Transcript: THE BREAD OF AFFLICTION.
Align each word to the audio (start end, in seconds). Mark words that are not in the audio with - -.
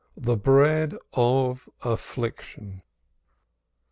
THE 0.17 0.35
BREAD 0.35 0.97
OF 1.13 1.69
AFFLICTION. 1.85 2.81